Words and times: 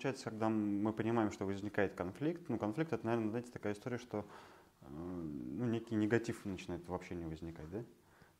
получается, 0.00 0.30
когда 0.30 0.48
мы 0.48 0.94
понимаем, 0.94 1.30
что 1.30 1.44
возникает 1.44 1.94
конфликт, 1.94 2.48
ну, 2.48 2.58
конфликт 2.58 2.94
это, 2.94 3.04
наверное, 3.04 3.28
знаете, 3.28 3.50
такая 3.52 3.74
история, 3.74 3.98
что 3.98 4.24
э, 4.80 4.86
ну, 4.88 5.66
некий 5.66 5.94
негатив 5.94 6.42
начинает 6.46 6.88
вообще 6.88 7.14
не 7.14 7.26
возникать, 7.26 7.70
да? 7.70 7.84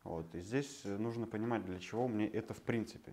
Вот. 0.03 0.35
И 0.35 0.41
здесь 0.41 0.85
нужно 0.85 1.27
понимать, 1.27 1.67
для 1.67 1.79
чего 1.79 2.09
мне 2.09 2.27
это 2.27 2.55
в 2.55 2.63
принципе. 2.63 3.13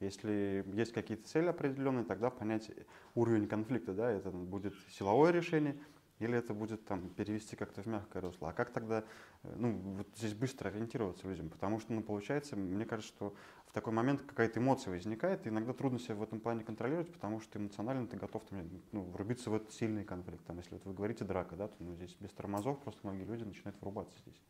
Если 0.00 0.66
есть 0.74 0.92
какие-то 0.92 1.26
цели 1.26 1.46
определенные, 1.46 2.04
тогда 2.04 2.28
понять 2.28 2.70
уровень 3.14 3.48
конфликта, 3.48 3.94
да, 3.94 4.10
это 4.10 4.30
будет 4.30 4.74
силовое 4.90 5.30
решение, 5.30 5.80
или 6.18 6.36
это 6.36 6.52
будет 6.52 6.84
там 6.84 7.08
перевести 7.08 7.56
как-то 7.56 7.82
в 7.82 7.86
мягкое 7.86 8.20
русло? 8.20 8.50
А 8.50 8.52
как 8.52 8.70
тогда 8.70 9.02
э, 9.44 9.54
ну, 9.56 9.72
вот 9.96 10.08
здесь 10.14 10.34
быстро 10.34 10.68
ориентироваться 10.68 11.26
людям? 11.26 11.48
Потому 11.48 11.80
что, 11.80 11.94
ну, 11.94 12.02
получается, 12.02 12.54
мне 12.54 12.84
кажется, 12.84 13.14
что 13.14 13.34
такой 13.76 13.92
момент 13.92 14.22
какая-то 14.22 14.58
эмоция 14.58 14.90
возникает, 14.90 15.46
и 15.46 15.50
иногда 15.50 15.74
трудно 15.74 15.98
себя 15.98 16.14
в 16.14 16.22
этом 16.22 16.40
плане 16.40 16.64
контролировать, 16.64 17.12
потому 17.12 17.40
что 17.40 17.58
эмоционально 17.58 18.06
ты 18.06 18.16
готов 18.16 18.42
там, 18.48 18.64
ну, 18.90 19.02
врубиться 19.02 19.50
в 19.50 19.54
этот 19.54 19.70
сильный 19.74 20.02
конфликт. 20.02 20.42
Там, 20.46 20.56
если 20.56 20.72
вот 20.72 20.86
вы 20.86 20.94
говорите 20.94 21.26
драка, 21.26 21.56
да, 21.56 21.68
то 21.68 21.74
ну, 21.80 21.94
здесь 21.94 22.16
без 22.18 22.30
тормозов 22.30 22.78
просто 22.78 23.00
многие 23.02 23.24
люди 23.24 23.44
начинают 23.44 23.78
врубаться 23.82 24.14
здесь. 24.22 24.40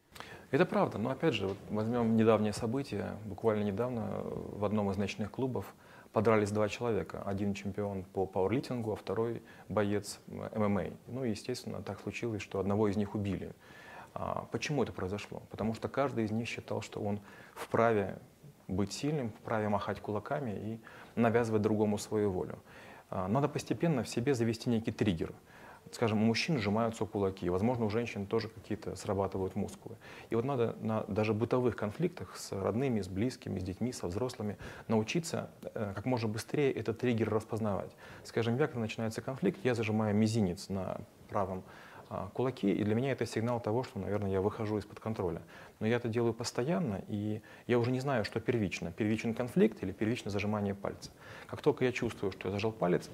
Это 0.52 0.64
правда, 0.64 0.98
но 0.98 1.10
опять 1.10 1.34
же, 1.34 1.48
вот 1.48 1.58
возьмем 1.70 2.16
недавнее 2.16 2.52
событие, 2.52 3.16
буквально 3.24 3.64
недавно 3.64 4.22
в 4.22 4.64
одном 4.64 4.92
из 4.92 4.96
ночных 4.96 5.32
клубов 5.32 5.74
подрались 6.12 6.52
два 6.52 6.68
человека. 6.68 7.20
Один 7.24 7.52
чемпион 7.52 8.04
по 8.04 8.26
пауэрлифтингу, 8.26 8.92
а 8.92 8.96
второй 8.96 9.42
боец 9.68 10.20
ММА. 10.28 10.84
Ну 11.08 11.24
и, 11.24 11.30
естественно, 11.30 11.82
так 11.82 11.98
случилось, 11.98 12.42
что 12.42 12.60
одного 12.60 12.86
из 12.86 12.96
них 12.96 13.16
убили. 13.16 13.56
А 14.14 14.46
почему 14.52 14.84
это 14.84 14.92
произошло? 14.92 15.42
Потому 15.50 15.74
что 15.74 15.88
каждый 15.88 16.24
из 16.24 16.30
них 16.30 16.48
считал, 16.48 16.80
что 16.80 17.00
он 17.00 17.20
вправе 17.54 18.20
быть 18.68 18.92
сильным, 18.92 19.30
вправе 19.30 19.68
махать 19.68 20.00
кулаками 20.00 20.50
и 20.50 20.80
навязывать 21.20 21.62
другому 21.62 21.98
свою 21.98 22.30
волю. 22.30 22.58
А, 23.10 23.28
надо 23.28 23.48
постепенно 23.48 24.02
в 24.02 24.08
себе 24.08 24.34
завести 24.34 24.70
некий 24.70 24.92
триггер– 24.92 25.32
скажем, 25.92 26.22
у 26.22 26.26
мужчин 26.26 26.58
сжимаются 26.58 27.04
кулаки, 27.04 27.48
возможно, 27.48 27.86
у 27.86 27.90
женщин 27.90 28.26
тоже 28.26 28.48
какие-то 28.48 28.96
срабатывают 28.96 29.54
мускулы. 29.54 29.96
И 30.30 30.34
вот 30.34 30.44
надо 30.44 30.76
на 30.80 31.04
даже 31.04 31.32
бытовых 31.32 31.76
конфликтах 31.76 32.36
с 32.36 32.52
родными, 32.52 33.00
с 33.00 33.08
близкими, 33.08 33.58
с 33.58 33.62
детьми, 33.62 33.92
со 33.92 34.06
взрослыми 34.08 34.56
научиться 34.88 35.50
э, 35.62 35.92
как 35.94 36.04
можно 36.04 36.28
быстрее 36.28 36.72
этот 36.72 36.98
триггер 36.98 37.30
распознавать. 37.30 37.90
Скажем, 38.24 38.58
как 38.58 38.74
начинается 38.74 39.22
конфликт, 39.22 39.60
я 39.64 39.74
зажимаю 39.74 40.14
мизинец 40.14 40.68
на 40.68 41.00
правом 41.28 41.62
кулаки, 42.32 42.72
и 42.72 42.84
для 42.84 42.94
меня 42.94 43.12
это 43.12 43.26
сигнал 43.26 43.60
того, 43.60 43.82
что, 43.82 43.98
наверное, 43.98 44.30
я 44.30 44.40
выхожу 44.40 44.78
из-под 44.78 45.00
контроля. 45.00 45.42
Но 45.80 45.86
я 45.86 45.96
это 45.96 46.08
делаю 46.08 46.32
постоянно, 46.32 47.02
и 47.08 47.40
я 47.66 47.78
уже 47.78 47.90
не 47.90 48.00
знаю, 48.00 48.24
что 48.24 48.40
первично. 48.40 48.92
Первичен 48.92 49.34
конфликт 49.34 49.82
или 49.82 49.92
первичное 49.92 50.30
зажимание 50.30 50.74
пальца. 50.74 51.10
Как 51.46 51.62
только 51.62 51.84
я 51.84 51.92
чувствую, 51.92 52.32
что 52.32 52.48
я 52.48 52.52
зажал 52.52 52.72
палец, 52.72 53.10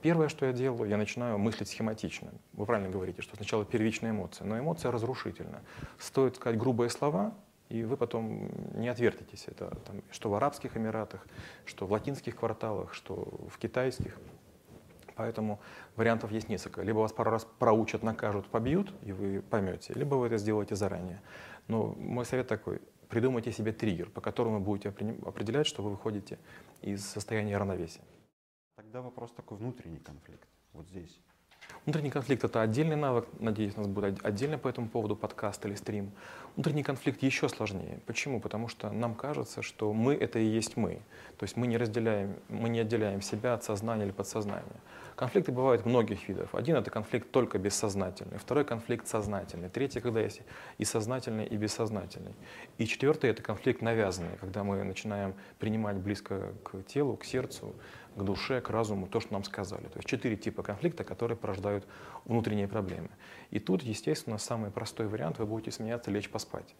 первое, 0.00 0.28
что 0.28 0.46
я 0.46 0.52
делаю, 0.52 0.88
я 0.88 0.96
начинаю 0.96 1.38
мыслить 1.38 1.68
схематично. 1.68 2.30
Вы 2.52 2.66
правильно 2.66 2.90
говорите, 2.90 3.22
что 3.22 3.36
сначала 3.36 3.64
первичная 3.64 4.12
эмоция, 4.12 4.46
но 4.46 4.58
эмоция 4.58 4.90
разрушительна. 4.90 5.60
Стоит 5.98 6.36
сказать 6.36 6.58
грубые 6.58 6.90
слова, 6.90 7.34
и 7.68 7.82
вы 7.82 7.96
потом 7.96 8.48
не 8.74 8.88
отвертитесь. 8.88 9.44
Это 9.48 9.76
там, 9.84 10.02
что 10.10 10.30
в 10.30 10.34
Арабских 10.34 10.76
Эмиратах, 10.76 11.26
что 11.64 11.86
в 11.86 11.92
латинских 11.92 12.36
кварталах, 12.36 12.94
что 12.94 13.14
в 13.48 13.58
китайских. 13.58 14.16
Поэтому 15.16 15.60
вариантов 15.96 16.30
есть 16.30 16.48
несколько. 16.48 16.82
Либо 16.82 16.98
вас 16.98 17.12
пару 17.12 17.30
раз 17.30 17.46
проучат, 17.58 18.02
накажут, 18.02 18.46
побьют, 18.46 18.92
и 19.02 19.12
вы 19.12 19.42
поймете, 19.42 19.94
либо 19.94 20.14
вы 20.14 20.26
это 20.26 20.36
сделаете 20.36 20.76
заранее. 20.76 21.22
Но 21.68 21.94
мой 21.96 22.26
совет 22.26 22.46
такой, 22.46 22.80
придумайте 23.08 23.50
себе 23.50 23.72
триггер, 23.72 24.10
по 24.10 24.20
которому 24.20 24.60
будете 24.60 24.90
определять, 24.90 25.66
что 25.66 25.82
вы 25.82 25.90
выходите 25.90 26.38
из 26.82 27.04
состояния 27.04 27.56
равновесия. 27.56 28.02
Тогда 28.76 29.00
вопрос 29.00 29.32
такой 29.32 29.56
внутренний 29.56 29.98
конфликт, 29.98 30.48
вот 30.74 30.86
здесь. 30.86 31.18
Внутренний 31.86 32.10
конфликт— 32.10 32.42
это 32.44 32.62
отдельный 32.62 32.96
навык. 32.96 33.28
Надеюсь, 33.38 33.74
у 33.76 33.78
нас 33.78 33.86
будет 33.86 34.18
отдельно 34.24 34.58
по 34.58 34.66
этому 34.66 34.88
поводу 34.88 35.14
подкаст 35.14 35.64
или 35.66 35.76
стрим. 35.76 36.10
Внутренний 36.56 36.82
конфликт 36.82 37.22
еще 37.22 37.48
сложнее. 37.48 38.00
Почему? 38.06 38.40
Потому 38.40 38.66
что 38.66 38.90
нам 38.90 39.14
кажется, 39.14 39.62
что 39.62 39.92
мы— 39.92 40.14
это 40.20 40.40
и 40.40 40.44
есть 40.44 40.76
мы. 40.76 41.00
То 41.38 41.44
есть 41.44 41.56
мы 41.56 41.68
не 41.68 41.76
разделяем, 41.76 42.34
мы 42.48 42.70
не 42.70 42.80
отделяем 42.80 43.22
себя 43.22 43.54
от 43.54 43.62
сознания 43.62 44.02
или 44.04 44.10
подсознания. 44.10 44.80
Конфликты 45.14 45.52
бывают 45.52 45.86
многих 45.86 46.28
видов. 46.28 46.52
Один— 46.56 46.74
это 46.76 46.90
конфликт 46.90 47.30
только 47.30 47.56
бессознательный, 47.56 48.38
второй— 48.38 48.64
конфликт 48.66 49.06
сознательный, 49.06 49.68
третий— 49.68 50.00
когда 50.02 50.20
есть 50.20 50.42
и 50.78 50.84
сознательный, 50.84 51.46
и 51.46 51.56
бессознательный. 51.56 52.34
И 52.78 52.86
четвертый— 52.86 53.30
это 53.30 53.42
конфликт 53.42 53.80
навязанный, 53.80 54.36
когда 54.40 54.64
мы 54.64 54.82
начинаем 54.82 55.34
принимать 55.60 55.96
близко 55.98 56.52
к 56.64 56.82
телу, 56.82 57.16
к 57.16 57.24
сердцу, 57.24 57.76
к 58.16 58.22
душе, 58.22 58.60
к 58.60 58.70
разуму 58.70 59.06
то, 59.06 59.20
что 59.20 59.34
нам 59.34 59.44
сказали. 59.44 59.84
То 59.84 59.98
есть 59.98 60.08
четыре 60.08 60.36
типа 60.36 60.62
конфликта, 60.62 61.04
которые 61.04 61.36
порождают 61.36 61.86
внутренние 62.24 62.66
проблемы. 62.66 63.10
И 63.50 63.58
тут, 63.58 63.82
естественно, 63.82 64.38
самый 64.38 64.70
простой 64.70 65.06
вариант— 65.06 65.38
вы 65.38 65.46
будете 65.46 65.70
смеяться, 65.70 66.10
лечь 66.10 66.30
поспать. 66.30 66.74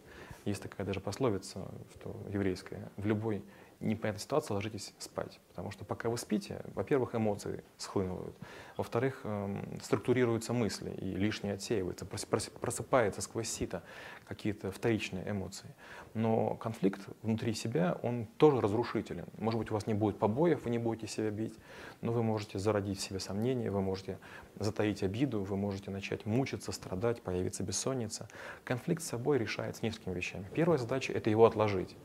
Есть 0.44 0.62
такая 0.62 0.86
даже 0.86 1.00
пословица, 1.00 1.68
что 1.94 2.16
еврейская, 2.32 2.90
в 2.96 3.06
любой 3.06 3.44
непонятной 3.80 4.20
ситуации 4.20 4.54
ложитесь 4.54 4.94
спать. 4.98 5.40
Потому 5.48 5.70
что 5.70 5.84
пока 5.84 6.08
вы 6.08 6.18
спите, 6.18 6.62
во-первых, 6.74 7.14
эмоции 7.14 7.62
схлынывают, 7.76 8.36
во-вторых, 8.76 9.20
эм, 9.24 9.78
структурируются 9.82 10.52
мысли 10.52 10.90
и 10.90 11.14
лишнее 11.14 11.54
отсеивается, 11.54 12.06
просыпается 12.06 13.20
сквозь 13.20 13.48
сито 13.48 13.82
какие-то 14.26 14.70
вторичные 14.70 15.30
эмоции. 15.30 15.68
Но 16.14 16.54
конфликт 16.56 17.00
внутри 17.22 17.54
себя, 17.54 17.98
он 18.02 18.26
тоже 18.36 18.60
разрушителен. 18.60 19.26
Может 19.38 19.58
быть, 19.58 19.70
у 19.70 19.74
вас 19.74 19.86
не 19.86 19.94
будет 19.94 20.18
побоев, 20.18 20.64
вы 20.64 20.70
не 20.70 20.78
будете 20.78 21.06
себя 21.06 21.30
бить, 21.30 21.54
но 22.00 22.12
вы 22.12 22.22
можете 22.22 22.58
зародить 22.58 22.98
в 22.98 23.02
себе 23.02 23.20
сомнения, 23.20 23.70
вы 23.70 23.80
можете 23.80 24.18
затаить 24.58 25.02
обиду, 25.02 25.42
вы 25.42 25.56
можете 25.56 25.90
начать 25.90 26.26
мучиться, 26.26 26.72
страдать, 26.72 27.22
появиться 27.22 27.62
бессонница. 27.62 28.28
Конфликт 28.64 29.02
с 29.02 29.06
собой 29.06 29.38
решается 29.38 29.84
несколькими 29.84 30.14
вещами. 30.14 30.46
Первая 30.54 30.78
задача— 30.78 31.12
это 31.14 31.30
его 31.30 31.46
отложить. 31.46 31.96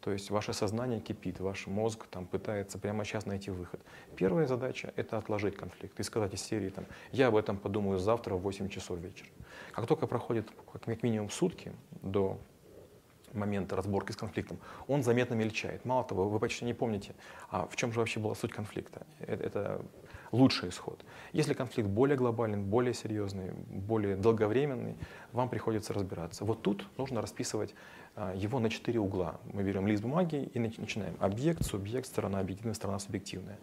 То 0.00 0.12
есть 0.12 0.30
ваше 0.30 0.52
сознание 0.52 1.00
кипит, 1.00 1.40
ваш 1.40 1.66
мозг 1.66 2.06
там 2.10 2.26
пытается 2.26 2.78
прямо 2.78 3.04
сейчас 3.04 3.26
найти 3.26 3.50
выход. 3.50 3.80
Первая 4.16 4.46
задача— 4.46 4.92
это 4.96 5.18
отложить 5.18 5.56
конфликт 5.56 5.98
и 5.98 6.02
сказать 6.02 6.34
из 6.34 6.42
серии 6.42 6.70
там, 6.70 6.86
«я 7.10 7.28
об 7.28 7.36
этом 7.36 7.56
подумаю 7.56 7.98
завтра 7.98 8.34
в 8.34 8.42
8 8.42 8.68
часов 8.68 8.98
вечера». 8.98 9.28
Как 9.72 9.86
только 9.86 10.06
проходит 10.06 10.48
как 10.72 11.02
минимум 11.02 11.30
сутки 11.30 11.72
до 12.02 12.38
момента 13.32 13.76
разборки 13.76 14.12
с 14.12 14.16
конфликтом, 14.16 14.58
он 14.86 15.02
заметно 15.02 15.34
мельчает. 15.34 15.84
Мало 15.84 16.04
того, 16.04 16.28
вы 16.28 16.38
почти 16.38 16.64
не 16.64 16.74
помните, 16.74 17.14
а 17.50 17.66
в 17.66 17.76
чем 17.76 17.92
же 17.92 17.98
вообще 17.98 18.20
была 18.20 18.34
суть 18.34 18.52
конфликта. 18.52 19.06
Это, 19.20 19.44
это 19.44 19.82
лучший 20.32 20.68
исход. 20.68 21.04
Если 21.32 21.54
конфликт 21.54 21.88
более 21.88 22.16
глобальный, 22.16 22.58
более 22.58 22.94
серьезный, 22.94 23.52
более 23.52 24.16
долговременный, 24.16 24.96
вам 25.32 25.48
приходится 25.48 25.92
разбираться. 25.92 26.44
Вот 26.44 26.62
тут 26.62 26.86
нужно 26.98 27.20
расписывать 27.20 27.74
его 28.34 28.58
на 28.58 28.70
четыре 28.70 29.00
угла. 29.00 29.40
Мы 29.52 29.62
берем 29.62 29.86
лист 29.86 30.02
бумаги 30.02 30.50
и 30.52 30.58
начинаем. 30.58 31.14
Объект, 31.20 31.64
субъект, 31.64 32.06
сторона 32.06 32.40
объективная, 32.40 32.74
сторона 32.74 32.98
субъективная. 32.98 33.58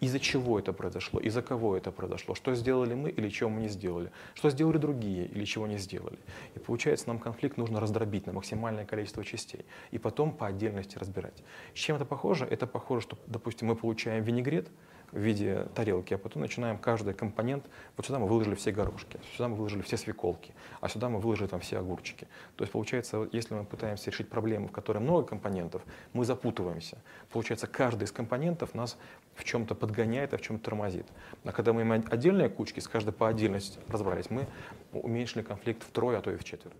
Из-за 0.00 0.20
чего 0.20 0.60
это 0.60 0.72
произошло, 0.72 1.18
из-за 1.18 1.42
кого 1.42 1.76
это 1.76 1.90
произошло, 1.90 2.36
что 2.36 2.54
сделали 2.54 2.94
мы 2.94 3.10
или 3.10 3.28
чего 3.28 3.50
мы 3.50 3.62
не 3.62 3.68
сделали, 3.68 4.12
что 4.34 4.48
сделали 4.48 4.78
другие 4.78 5.26
или 5.26 5.44
чего 5.44 5.66
не 5.66 5.76
сделали. 5.76 6.18
И 6.54 6.60
получается, 6.60 7.08
нам 7.08 7.18
конфликт 7.18 7.56
нужно 7.56 7.80
раздробить 7.80 8.24
на 8.26 8.32
максимальное 8.32 8.84
количество 8.84 9.24
частей 9.24 9.64
и 9.90 9.98
потом 9.98 10.30
по 10.32 10.46
отдельности 10.46 10.96
разбирать. 10.98 11.42
С 11.74 11.78
чем 11.78 11.96
это 11.96 12.04
похоже? 12.04 12.44
Это 12.44 12.68
похоже, 12.68 13.02
что, 13.02 13.18
допустим, 13.26 13.66
мы 13.66 13.74
получаем 13.74 14.22
винегрет, 14.22 14.68
в 15.12 15.18
виде 15.18 15.66
тарелки, 15.74 16.14
а 16.14 16.18
потом 16.18 16.42
начинаем 16.42 16.78
каждый 16.78 17.14
компонент, 17.14 17.64
вот 17.96 18.06
сюда 18.06 18.18
мы 18.18 18.26
выложили 18.26 18.54
все 18.54 18.72
горошки, 18.72 19.18
сюда 19.34 19.48
мы 19.48 19.56
выложили 19.56 19.82
все 19.82 19.96
свеколки, 19.96 20.54
а 20.80 20.88
сюда 20.88 21.08
мы 21.08 21.18
выложили 21.18 21.46
там 21.46 21.60
все 21.60 21.78
огурчики. 21.78 22.28
То 22.56 22.62
есть 22.62 22.72
получается, 22.72 23.28
если 23.32 23.54
мы 23.54 23.64
пытаемся 23.64 24.10
решить 24.10 24.28
проблему, 24.28 24.68
в 24.68 24.72
которой 24.72 24.98
много 24.98 25.26
компонентов, 25.26 25.82
мы 26.12 26.24
запутываемся. 26.24 26.98
Получается, 27.30 27.66
каждый 27.66 28.04
из 28.04 28.12
компонентов 28.12 28.74
нас 28.74 28.98
в 29.34 29.44
чем-то 29.44 29.74
подгоняет, 29.74 30.34
а 30.34 30.38
в 30.38 30.42
чем-то 30.42 30.64
тормозит. 30.64 31.06
А 31.44 31.52
когда 31.52 31.72
мы 31.72 31.82
имеем 31.82 32.04
отдельные 32.10 32.48
кучки, 32.48 32.80
с 32.80 32.88
каждой 32.88 33.12
по 33.12 33.28
отдельности 33.28 33.78
разобрались, 33.88 34.30
мы 34.30 34.46
уменьшили 34.92 35.42
конфликт 35.42 35.82
втрое, 35.82 36.18
а 36.18 36.20
то 36.20 36.30
и 36.30 36.36
в 36.36 36.44
четверо. 36.44 36.74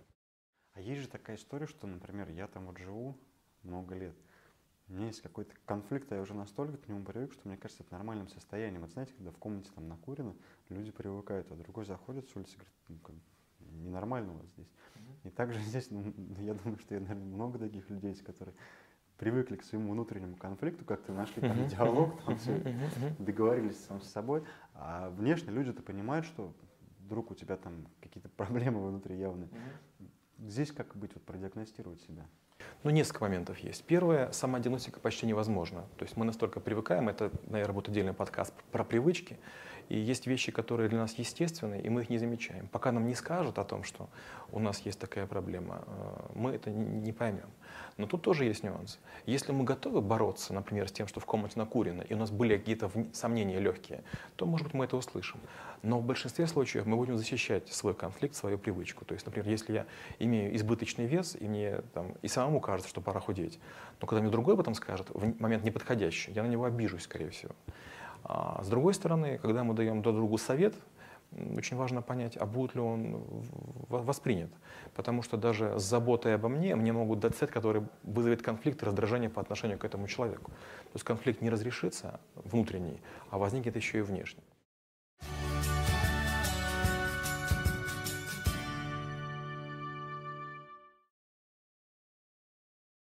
А 0.73 0.81
есть 0.81 1.01
же 1.01 1.07
такая 1.07 1.35
история, 1.35 1.67
что, 1.67 1.87
например, 1.87 2.29
я 2.29 2.47
там 2.47 2.67
вот 2.67 2.77
живу 2.77 3.17
много 3.63 3.95
лет, 3.95 4.15
у 4.89 4.93
меня 4.93 5.07
есть 5.07 5.21
какой-то 5.21 5.53
конфликт, 5.65 6.11
а 6.11 6.15
я 6.15 6.21
уже 6.21 6.33
настолько 6.33 6.77
к 6.77 6.87
нему 6.87 7.03
привык, 7.03 7.31
что 7.33 7.47
мне 7.47 7.57
кажется, 7.57 7.83
это 7.83 7.93
нормальным 7.93 8.27
состоянием. 8.27 8.81
Вот 8.81 8.91
знаете, 8.91 9.13
когда 9.13 9.31
в 9.31 9.37
комнате 9.37 9.69
там 9.75 9.87
накурено, 9.87 10.35
люди 10.69 10.91
привыкают, 10.91 11.51
а 11.51 11.55
другой 11.55 11.85
заходит 11.85 12.27
с 12.27 12.35
улицы 12.35 12.53
и 12.53 12.55
говорит, 12.55 12.73
ну, 12.87 12.97
как, 12.97 13.15
ненормально 13.71 14.33
вас 14.33 14.47
здесь. 14.47 14.67
Mm-hmm. 14.67 15.27
И 15.27 15.29
также 15.29 15.59
здесь, 15.63 15.91
ну, 15.91 16.13
я 16.39 16.55
думаю, 16.55 16.79
что 16.79 16.95
я, 16.95 17.01
наверное, 17.01 17.25
много 17.25 17.59
таких 17.59 17.89
людей 17.89 18.15
которые 18.15 18.55
привыкли 19.17 19.57
к 19.57 19.63
своему 19.63 19.91
внутреннему 19.91 20.37
конфликту, 20.37 20.85
как-то 20.85 21.11
нашли 21.11 21.41
там 21.41 21.67
диалог, 21.67 22.23
там 22.23 22.37
все, 22.37 22.57
договорились 23.19 23.77
сам 23.83 24.01
с 24.01 24.09
собой, 24.09 24.43
а 24.73 25.09
внешне 25.09 25.51
люди-то 25.51 25.83
понимают, 25.83 26.25
что 26.25 26.53
вдруг 26.99 27.31
у 27.31 27.35
тебя 27.35 27.57
там 27.57 27.85
какие-то 28.01 28.29
проблемы 28.37 28.87
внутри 28.87 29.17
явные. 29.17 29.49
Здесь 30.39 30.71
как 30.71 30.95
быть, 30.95 31.13
вот 31.13 31.23
продиагностировать 31.23 32.01
себя? 32.01 32.25
Ну, 32.83 32.91
несколько 32.91 33.23
моментов 33.23 33.57
есть. 33.59 33.83
Первое, 33.83 34.31
сама 34.31 34.59
диагностика 34.59 35.01
почти 35.01 35.25
невозможна. 35.25 35.81
То 35.97 36.05
есть 36.05 36.15
мы 36.15 36.23
настолько 36.23 36.61
привыкаем, 36.61 37.09
это, 37.09 37.29
наверное, 37.47 37.73
будет 37.73 37.89
отдельный 37.89 38.13
подкаст 38.13 38.53
про 38.71 38.85
привычки, 38.85 39.37
и 39.89 39.97
есть 39.97 40.27
вещи, 40.27 40.51
которые 40.51 40.87
для 40.87 40.99
нас 40.99 41.15
естественны, 41.15 41.81
и 41.81 41.89
мы 41.89 42.03
их 42.03 42.09
не 42.09 42.19
замечаем. 42.19 42.67
Пока 42.67 42.91
нам 42.91 43.07
не 43.07 43.15
скажут 43.15 43.57
о 43.57 43.65
том, 43.65 43.83
что 43.83 44.07
у 44.51 44.59
нас 44.59 44.79
есть 44.81 44.99
такая 44.99 45.25
проблема, 45.25 45.83
э, 45.87 46.29
мы 46.35 46.51
это 46.51 46.69
не 46.69 47.11
поймем. 47.11 47.49
Но 47.97 48.07
тут 48.07 48.21
тоже 48.21 48.45
есть 48.45 48.63
нюанс. 48.63 48.99
Если 49.25 49.51
мы 49.51 49.63
готовы 49.63 50.01
бороться, 50.01 50.53
например, 50.53 50.87
с 50.87 50.91
тем, 50.91 51.07
что 51.07 51.19
в 51.19 51.25
комнате 51.25 51.55
накурено, 51.57 52.01
и 52.03 52.13
у 52.13 52.17
нас 52.17 52.29
были 52.29 52.57
какие-то 52.57 52.89
сомнения 53.13 53.59
легкие, 53.59 54.03
то, 54.35 54.45
может 54.45 54.67
быть, 54.67 54.73
мы 54.73 54.85
это 54.85 54.95
услышим. 54.95 55.39
Но 55.81 55.99
в 55.99 56.05
большинстве 56.05 56.45
случаев 56.45 56.85
мы 56.85 56.95
будем 56.95 57.17
защищать 57.17 57.67
свой 57.69 57.93
конфликт, 57.93 58.35
свою 58.35 58.57
привычку. 58.57 59.05
То 59.05 59.15
есть, 59.15 59.25
например, 59.25 59.49
если 59.49 59.73
я 59.73 59.85
имею 60.19 60.55
избыточный 60.55 61.07
вес, 61.07 61.35
и 61.37 61.47
мне 61.47 61.81
там, 61.93 62.13
и 62.21 62.27
самому 62.49 62.61
кажется, 62.61 62.89
что 62.89 63.01
пора 63.01 63.19
худеть, 63.19 63.59
но 64.01 64.07
когда 64.07 64.21
мне 64.21 64.31
другой 64.31 64.55
об 64.55 64.59
этом 64.59 64.73
скажет, 64.73 65.09
в 65.13 65.41
момент 65.41 65.63
неподходящий, 65.63 66.31
я 66.31 66.43
на 66.43 66.47
него 66.47 66.65
обижусь, 66.65 67.03
скорее 67.03 67.29
всего. 67.29 67.53
А 68.23 68.61
с 68.63 68.67
другой 68.67 68.93
стороны, 68.93 69.37
когда 69.37 69.63
мы 69.63 69.73
даем 69.73 70.01
друг 70.01 70.15
другу 70.15 70.37
совет, 70.37 70.73
очень 71.55 71.77
важно 71.77 72.01
понять, 72.01 72.37
а 72.37 72.45
будет 72.47 72.73
ли 72.73 72.81
он 72.81 73.23
воспринят. 73.87 74.49
Потому 74.95 75.21
что 75.21 75.37
даже 75.37 75.77
с 75.77 75.83
заботой 75.83 76.33
обо 76.33 76.49
мне 76.49 76.75
мне 76.75 76.91
могут 76.91 77.19
дать 77.19 77.35
совет, 77.35 77.53
который 77.53 77.83
вызовет 78.03 78.41
конфликт 78.41 78.81
и 78.81 78.85
раздражение 78.85 79.29
по 79.29 79.39
отношению 79.39 79.77
к 79.77 79.85
этому 79.85 80.07
человеку. 80.07 80.51
То 80.51 80.95
есть 80.95 81.05
конфликт 81.05 81.41
не 81.41 81.51
разрешится 81.51 82.19
внутренний, 82.35 82.99
а 83.29 83.37
возникнет 83.37 83.75
еще 83.75 83.99
и 83.99 84.01
внешний. 84.01 84.43